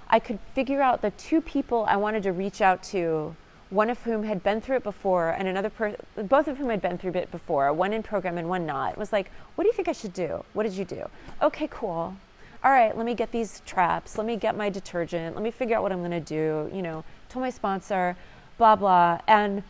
I 0.09 0.19
could 0.19 0.39
figure 0.55 0.81
out 0.81 1.03
the 1.03 1.11
two 1.11 1.41
people 1.41 1.85
I 1.89 1.97
wanted 1.97 2.23
to 2.25 2.33
reach 2.33 2.61
out 2.61 2.83
to, 2.85 3.37
one 3.75 3.91
of 3.91 3.99
whom 4.05 4.23
had 4.23 4.43
been 4.43 4.61
through 4.61 4.77
it 4.77 4.85
before, 4.85 5.31
and 5.31 5.49
another 5.49 5.69
person, 5.69 6.01
both 6.17 6.47
of 6.47 6.59
whom 6.59 6.71
had 6.71 6.81
been 6.81 6.97
through 6.97 7.13
it 7.13 7.31
before, 7.31 7.73
one 7.73 7.93
in 7.93 8.03
program 8.03 8.39
and 8.39 8.49
one 8.49 8.65
not. 8.65 8.93
It 8.93 8.99
was 8.99 9.13
like, 9.13 9.31
what 9.57 9.65
do 9.65 9.69
you 9.69 9.75
think 9.75 9.89
I 9.89 9.93
should 9.93 10.13
do? 10.13 10.45
What 10.53 10.63
did 10.63 10.75
you 10.75 10.85
do? 10.85 11.09
Okay, 11.43 11.69
cool. 11.71 12.15
All 12.63 12.71
right, 12.71 12.97
let 12.97 13.05
me 13.05 13.15
get 13.15 13.33
these 13.33 13.63
traps. 13.67 14.17
Let 14.17 14.27
me 14.27 14.37
get 14.37 14.57
my 14.57 14.71
detergent. 14.71 15.35
Let 15.35 15.43
me 15.43 15.51
figure 15.51 15.77
out 15.77 15.83
what 15.83 15.93
I'm 15.93 15.99
going 15.99 16.13
to 16.13 16.21
do. 16.21 16.71
You 16.73 16.83
know, 16.83 17.05
told 17.29 17.43
my 17.43 17.51
sponsor, 17.51 18.17
blah, 18.57 18.77
blah. 18.77 19.21
And 19.27 19.63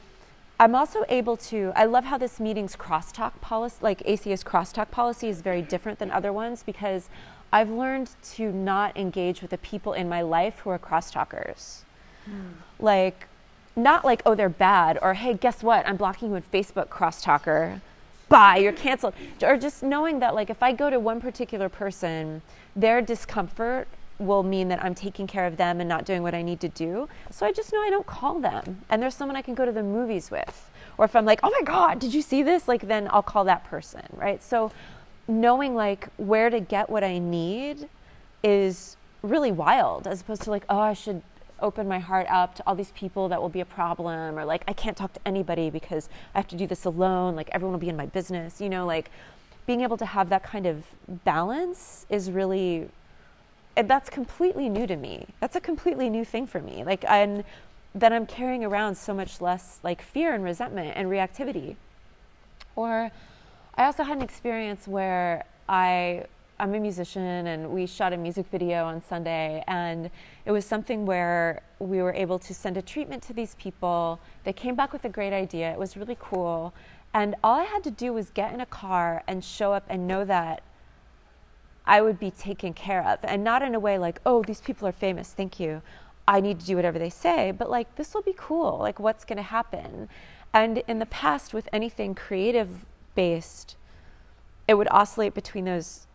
I'm 0.61 0.75
also 0.75 1.05
able 1.09 1.37
to, 1.39 1.73
I 1.75 1.87
love 1.87 2.05
how 2.05 2.19
this 2.19 2.39
meeting's 2.39 2.77
crosstalk 2.77 3.41
policy, 3.41 3.79
like 3.81 4.03
ACA's 4.03 4.45
crosstalk 4.45 4.91
policy, 4.91 5.29
is 5.29 5.41
very 5.41 5.63
different 5.63 5.99
than 5.99 6.11
other 6.11 6.33
ones 6.33 6.63
because 6.63 7.09
I've 7.53 7.71
learned 7.71 8.11
to 8.35 8.53
not 8.53 8.97
engage 8.97 9.41
with 9.41 9.51
the 9.51 9.59
people 9.59 9.95
in 9.95 10.09
my 10.09 10.23
life 10.23 10.61
who 10.61 10.71
are 10.71 10.79
crosstalkers. 10.79 11.81
Mm. 12.31 12.53
Like, 12.79 13.29
not 13.77 14.05
like, 14.05 14.23
oh, 14.25 14.35
they're 14.35 14.49
bad, 14.49 14.99
or 15.03 15.15
hey, 15.15 15.35
guess 15.35 15.63
what? 15.63 15.87
I'm 15.87 15.97
blocking 15.97 16.31
you 16.31 16.37
on 16.37 16.43
Facebook, 16.53 16.89
crosstalker. 16.89 17.81
Bye, 18.29 18.59
you're 18.59 18.73
canceled. 18.73 19.15
Or 19.43 19.57
just 19.57 19.83
knowing 19.83 20.21
that, 20.21 20.35
like, 20.35 20.51
if 20.51 20.63
I 20.63 20.73
go 20.73 20.91
to 20.91 20.99
one 20.99 21.21
particular 21.21 21.69
person, 21.69 22.43
their 22.75 23.03
discomfort 23.03 23.89
will 24.19 24.43
mean 24.43 24.69
that 24.69 24.83
I'm 24.83 24.95
taking 24.95 25.27
care 25.27 25.47
of 25.47 25.57
them 25.57 25.81
and 25.81 25.89
not 25.89 26.05
doing 26.05 26.23
what 26.23 26.35
I 26.35 26.43
need 26.43 26.61
to 26.61 26.69
do. 26.69 27.09
So 27.31 27.45
I 27.47 27.53
just 27.53 27.73
know 27.73 27.81
I 27.83 27.91
don't 27.91 28.07
call 28.07 28.39
them. 28.41 28.83
And 28.89 29.03
there's 29.03 29.15
someone 29.15 29.37
I 29.37 29.43
can 29.43 29.55
go 29.55 29.65
to 29.65 29.73
the 29.73 29.83
movies 29.83 30.31
with. 30.31 30.71
Or 30.97 31.05
if 31.05 31.17
I'm 31.17 31.25
like, 31.25 31.41
oh 31.43 31.51
my 31.51 31.63
God, 31.65 31.99
did 31.99 32.15
you 32.15 32.23
see 32.23 32.43
this? 32.43 32.69
Like, 32.69 32.87
then 32.87 33.09
I'll 33.11 33.23
call 33.23 33.45
that 33.45 33.65
person, 33.65 34.03
right? 34.13 34.43
So 34.43 34.71
knowing 35.27 35.75
like 35.75 36.09
where 36.17 36.51
to 36.51 36.61
get 36.61 36.89
what 36.89 37.03
I 37.03 37.19
need 37.19 37.89
is 38.43 38.97
really 39.23 39.51
wild 39.51 40.07
as 40.07 40.21
opposed 40.21 40.43
to 40.43 40.51
like, 40.51 40.65
oh, 40.69 40.79
I 40.79 40.93
should 40.93 41.23
open 41.65 41.89
my 41.89 41.99
heart 41.99 42.27
up 42.29 42.55
to 42.57 42.63
all 42.67 42.75
these 42.75 42.93
people 42.93 43.29
that 43.31 43.41
will 43.41 43.49
be 43.49 43.61
a 43.61 43.65
problem 43.65 44.39
or 44.39 44.45
like 44.45 44.63
I 44.69 44.73
can't 44.73 44.97
talk 44.97 45.13
to 45.15 45.21
anybody 45.27 45.71
because 45.71 46.09
I 46.35 46.39
have 46.39 46.49
to 46.49 46.57
do 46.57 46.67
this 46.67 46.85
alone. 46.85 47.35
Like 47.35 47.49
everyone 47.53 47.73
will 47.73 47.81
be 47.81 47.89
in 47.89 47.97
my 47.97 48.07
business, 48.07 48.61
you 48.61 48.69
know, 48.69 48.87
like 48.87 49.11
being 49.67 49.81
able 49.81 49.97
to 49.97 50.07
have 50.07 50.29
that 50.29 50.43
kind 50.43 50.67
of 50.67 50.85
balance 51.25 52.07
is 52.11 52.31
really 52.31 52.89
that's 53.75 54.09
completely 54.09 54.69
new 54.69 54.87
to 54.87 54.97
me. 54.97 55.27
That's 55.41 55.57
a 55.57 55.61
completely 55.61 56.09
new 56.09 56.25
thing 56.25 56.47
for 56.47 56.61
me. 56.61 56.85
Like, 56.85 57.05
and 57.09 57.43
that 57.95 58.13
I'm 58.13 58.27
carrying 58.27 58.65
around 58.65 58.97
so 58.97 59.15
much 59.15 59.41
less 59.41 59.81
like 59.83 60.03
fear 60.03 60.35
and 60.35 60.45
resentment 60.45 60.93
and 60.97 61.09
reactivity. 61.09 61.77
Or 62.77 63.11
I 63.77 63.85
also 63.85 64.03
had 64.03 64.17
an 64.19 64.23
experience 64.23 64.87
where 64.87 65.45
I 65.69 66.27
I'm 66.65 66.75
a 66.75 66.81
musician 66.81 67.47
and 67.47 67.69
we 67.69 67.85
shot 67.85 68.15
a 68.15 68.17
music 68.17 68.47
video 68.51 68.87
on 68.87 69.03
Sunday 69.03 69.63
and 69.69 70.11
it 70.47 70.51
was 70.51 70.65
something 70.65 71.05
where 71.05 71.61
we 71.79 72.01
were 72.01 72.15
able 72.15 72.39
to 72.39 72.55
send 72.55 72.79
a 72.79 72.81
treatment 72.81 73.23
to 73.25 73.35
these 73.35 73.55
people. 73.57 74.19
They 74.45 74.55
came 74.55 74.75
back 74.75 74.91
with 74.91 75.05
a 75.05 75.11
great 75.11 75.35
idea. 75.35 75.71
It 75.71 75.79
was 75.79 75.95
really 75.95 76.17
cool. 76.19 76.73
And 77.13 77.35
all 77.45 77.61
I 77.61 77.65
had 77.65 77.85
to 77.85 77.91
do 77.91 78.15
was 78.15 78.31
get 78.31 78.55
in 78.55 78.63
a 78.63 78.67
car 78.67 79.23
and 79.27 79.45
show 79.45 79.75
up 79.75 79.85
and 79.91 80.09
know 80.09 80.25
that 80.25 80.63
I 81.85 82.01
would 82.01 82.19
be 82.19 82.31
taken 82.31 82.73
care 82.73 83.07
of. 83.07 83.19
And 83.25 83.45
not 83.45 83.61
in 83.61 83.75
a 83.75 83.79
way 83.79 83.99
like, 83.99 84.23
oh, 84.25 84.43
these 84.43 84.63
people 84.63 84.89
are 84.89 84.93
famous, 84.93 85.33
thank 85.33 85.61
you. 85.61 85.83
I 86.27 86.41
need 86.41 86.61
to 86.61 86.65
do 86.65 86.77
whatever 86.77 86.99
they 86.99 87.11
say, 87.11 87.51
but 87.51 87.69
like, 87.69 87.97
this 87.97 88.15
will 88.15 88.23
be 88.23 88.35
cool. 88.39 88.79
Like, 88.79 88.99
what's 88.99 89.27
going 89.27 89.37
to 89.37 89.43
happen? 89.43 90.09
And 90.55 90.79
in 90.89 90.99
the 90.99 91.05
past, 91.05 91.53
with 91.53 91.69
anything 91.75 92.15
creative 92.15 92.87
based, 93.15 93.77
it 94.67 94.79
would 94.79 94.89
oscillate 94.91 95.35
between 95.35 95.67
those 95.67 96.07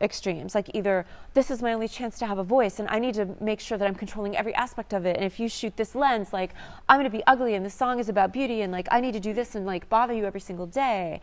extremes. 0.00 0.54
Like, 0.54 0.70
either 0.74 1.06
this 1.34 1.50
is 1.50 1.62
my 1.62 1.72
only 1.72 1.88
chance 1.88 2.18
to 2.18 2.26
have 2.26 2.38
a 2.38 2.44
voice, 2.44 2.78
and 2.78 2.88
I 2.88 2.98
need 2.98 3.14
to 3.14 3.28
make 3.40 3.60
sure 3.60 3.78
that 3.78 3.86
I'm 3.86 3.94
controlling 3.94 4.36
every 4.36 4.54
aspect 4.54 4.92
of 4.92 5.06
it. 5.06 5.16
And 5.16 5.24
if 5.24 5.40
you 5.40 5.48
shoot 5.48 5.76
this 5.76 5.94
lens, 5.94 6.32
like, 6.32 6.54
I'm 6.88 6.98
going 6.98 7.10
to 7.10 7.16
be 7.16 7.24
ugly, 7.26 7.54
and 7.54 7.64
the 7.64 7.70
song 7.70 7.98
is 7.98 8.08
about 8.08 8.32
beauty, 8.32 8.62
and 8.62 8.72
like, 8.72 8.88
I 8.90 9.00
need 9.00 9.12
to 9.12 9.20
do 9.20 9.32
this 9.32 9.54
and 9.54 9.66
like 9.66 9.88
bother 9.88 10.14
you 10.14 10.24
every 10.24 10.40
single 10.40 10.66
day. 10.66 11.20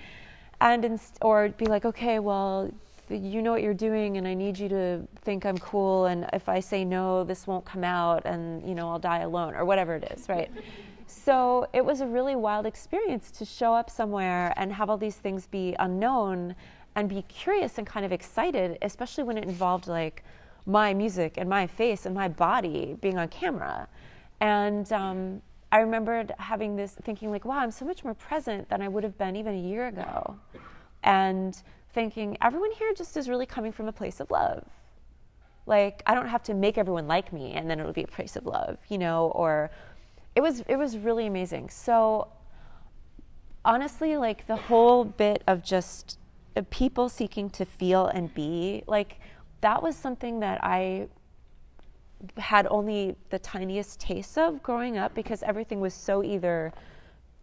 And, 0.61 0.85
inst- 0.85 1.17
or 1.21 1.49
be 1.49 1.65
like, 1.65 1.85
okay, 1.85 2.19
well, 2.19 2.71
you 3.09 3.41
know 3.41 3.51
what 3.51 3.61
you're 3.61 3.73
doing 3.73 4.17
and 4.17 4.27
I 4.27 4.33
need 4.33 4.57
you 4.57 4.69
to 4.69 5.07
think 5.21 5.45
I'm 5.45 5.57
cool 5.57 6.05
and 6.05 6.27
if 6.33 6.47
I 6.47 6.59
say 6.59 6.85
no 6.85 7.23
this 7.23 7.45
won't 7.45 7.65
come 7.65 7.83
out 7.83 8.25
and 8.25 8.67
you 8.67 8.75
know 8.75 8.89
I'll 8.89 8.99
die 8.99 9.19
alone 9.19 9.55
or 9.55 9.65
whatever 9.65 9.95
it 9.95 10.11
is, 10.15 10.27
right? 10.29 10.49
so 11.07 11.67
it 11.73 11.83
was 11.83 12.01
a 12.01 12.07
really 12.07 12.35
wild 12.35 12.65
experience 12.65 13.29
to 13.31 13.45
show 13.45 13.73
up 13.73 13.89
somewhere 13.89 14.53
and 14.57 14.71
have 14.71 14.89
all 14.89 14.97
these 14.97 15.15
things 15.15 15.47
be 15.47 15.75
unknown 15.79 16.55
and 16.95 17.09
be 17.09 17.23
curious 17.23 17.77
and 17.77 17.87
kind 17.87 18.05
of 18.05 18.11
excited, 18.11 18.77
especially 18.81 19.23
when 19.23 19.37
it 19.37 19.45
involved 19.45 19.87
like 19.87 20.23
my 20.65 20.93
music 20.93 21.35
and 21.37 21.49
my 21.49 21.67
face 21.67 22.05
and 22.05 22.15
my 22.15 22.27
body 22.27 22.95
being 23.01 23.17
on 23.17 23.27
camera. 23.27 23.87
And 24.39 24.91
um, 24.91 25.41
I 25.71 25.79
remembered 25.79 26.33
having 26.37 26.75
this 26.75 26.93
thinking 27.03 27.31
like, 27.31 27.45
wow, 27.45 27.57
I'm 27.57 27.71
so 27.71 27.85
much 27.85 28.03
more 28.03 28.13
present 28.13 28.69
than 28.69 28.81
I 28.81 28.87
would 28.87 29.03
have 29.03 29.17
been 29.17 29.35
even 29.35 29.55
a 29.55 29.59
year 29.59 29.87
ago. 29.87 30.35
And 31.03 31.61
thinking 31.93 32.37
everyone 32.41 32.71
here 32.71 32.93
just 32.93 33.17
is 33.17 33.27
really 33.29 33.45
coming 33.45 33.71
from 33.71 33.87
a 33.87 33.91
place 33.91 34.19
of 34.19 34.29
love. 34.31 34.65
Like 35.65 36.03
I 36.05 36.13
don't 36.13 36.27
have 36.27 36.43
to 36.43 36.53
make 36.53 36.77
everyone 36.77 37.07
like 37.07 37.31
me 37.31 37.53
and 37.53 37.69
then 37.69 37.79
it'll 37.79 37.93
be 37.93 38.03
a 38.03 38.07
place 38.07 38.35
of 38.35 38.45
love, 38.45 38.79
you 38.89 38.97
know, 38.97 39.31
or 39.35 39.71
it 40.35 40.41
was 40.41 40.61
it 40.67 40.75
was 40.75 40.97
really 40.97 41.27
amazing. 41.27 41.69
So 41.69 42.27
honestly, 43.63 44.17
like 44.17 44.45
the 44.47 44.55
whole 44.55 45.05
bit 45.05 45.43
of 45.47 45.63
just 45.63 46.17
people 46.61 47.09
seeking 47.09 47.49
to 47.51 47.65
feel 47.65 48.07
and 48.07 48.33
be, 48.33 48.83
like 48.87 49.19
that 49.61 49.81
was 49.81 49.95
something 49.95 50.39
that 50.41 50.63
I 50.63 51.07
had 52.37 52.67
only 52.69 53.15
the 53.29 53.39
tiniest 53.39 53.99
taste 53.99 54.37
of 54.37 54.61
growing 54.63 54.97
up 54.97 55.13
because 55.13 55.43
everything 55.43 55.79
was 55.79 55.93
so 55.93 56.23
either 56.23 56.71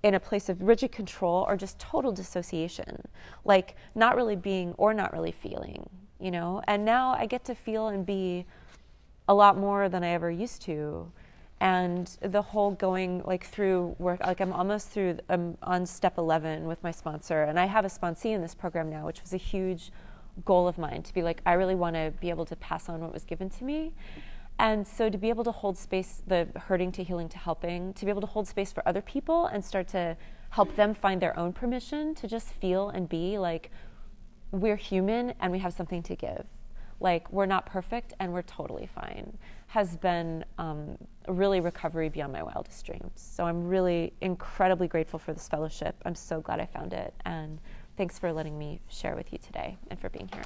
in 0.02 0.14
a 0.14 0.20
place 0.20 0.48
of 0.48 0.62
rigid 0.62 0.92
control 0.92 1.44
or 1.46 1.56
just 1.56 1.78
total 1.78 2.12
dissociation, 2.12 3.02
like 3.44 3.76
not 3.94 4.16
really 4.16 4.36
being 4.36 4.72
or 4.78 4.94
not 4.94 5.12
really 5.12 5.32
feeling, 5.32 5.88
you 6.18 6.30
know? 6.30 6.62
And 6.66 6.84
now 6.84 7.10
I 7.10 7.26
get 7.26 7.44
to 7.46 7.54
feel 7.54 7.88
and 7.88 8.06
be 8.06 8.46
a 9.28 9.34
lot 9.34 9.58
more 9.58 9.88
than 9.88 10.02
I 10.02 10.10
ever 10.10 10.30
used 10.30 10.62
to. 10.62 11.10
And 11.60 12.06
the 12.22 12.40
whole 12.40 12.70
going 12.70 13.22
like 13.26 13.44
through 13.44 13.94
work, 13.98 14.20
like 14.20 14.40
I'm 14.40 14.52
almost 14.52 14.88
through, 14.88 15.18
I'm 15.28 15.58
on 15.62 15.84
step 15.84 16.16
11 16.16 16.66
with 16.66 16.82
my 16.82 16.90
sponsor. 16.90 17.42
And 17.42 17.60
I 17.60 17.66
have 17.66 17.84
a 17.84 17.88
sponsee 17.88 18.32
in 18.32 18.40
this 18.40 18.54
program 18.54 18.88
now, 18.88 19.04
which 19.04 19.20
was 19.20 19.34
a 19.34 19.38
huge 19.38 19.92
goal 20.44 20.66
of 20.66 20.78
mine 20.78 21.02
to 21.02 21.12
be 21.12 21.22
like, 21.22 21.42
I 21.44 21.52
really 21.54 21.74
want 21.74 21.96
to 21.96 22.12
be 22.18 22.30
able 22.30 22.46
to 22.46 22.56
pass 22.56 22.88
on 22.88 23.00
what 23.00 23.12
was 23.12 23.24
given 23.24 23.50
to 23.50 23.64
me. 23.64 23.92
And 24.58 24.86
so 24.86 25.08
to 25.08 25.18
be 25.18 25.28
able 25.28 25.44
to 25.44 25.52
hold 25.52 25.78
space, 25.78 26.22
the 26.26 26.48
hurting 26.56 26.92
to 26.92 27.02
healing 27.02 27.28
to 27.30 27.38
helping, 27.38 27.94
to 27.94 28.04
be 28.04 28.10
able 28.10 28.20
to 28.20 28.26
hold 28.26 28.46
space 28.46 28.72
for 28.72 28.86
other 28.86 29.02
people 29.02 29.46
and 29.46 29.64
start 29.64 29.88
to 29.88 30.16
help 30.50 30.76
them 30.76 30.94
find 30.94 31.20
their 31.20 31.38
own 31.38 31.52
permission 31.52 32.14
to 32.16 32.28
just 32.28 32.48
feel 32.48 32.90
and 32.90 33.08
be 33.08 33.38
like 33.38 33.70
we're 34.50 34.76
human 34.76 35.32
and 35.40 35.52
we 35.52 35.60
have 35.60 35.72
something 35.72 36.02
to 36.02 36.16
give 36.16 36.44
like 37.00 37.30
we're 37.32 37.46
not 37.46 37.66
perfect 37.66 38.14
and 38.20 38.32
we're 38.32 38.42
totally 38.42 38.88
fine 38.94 39.36
has 39.70 39.96
been 39.96 40.44
um, 40.58 40.98
really 41.28 41.60
recovery 41.60 42.08
beyond 42.08 42.32
my 42.32 42.42
wildest 42.42 42.84
dreams. 42.84 43.12
So 43.14 43.44
I'm 43.44 43.64
really 43.68 44.12
incredibly 44.20 44.88
grateful 44.88 45.20
for 45.20 45.32
this 45.32 45.46
fellowship. 45.46 45.94
I'm 46.04 46.16
so 46.16 46.40
glad 46.40 46.58
I 46.58 46.66
found 46.66 46.92
it. 46.92 47.14
And 47.24 47.60
thanks 47.96 48.18
for 48.18 48.32
letting 48.32 48.58
me 48.58 48.80
share 48.88 49.14
with 49.14 49.32
you 49.32 49.38
today 49.38 49.78
and 49.88 49.98
for 50.00 50.08
being 50.08 50.28
here. 50.32 50.42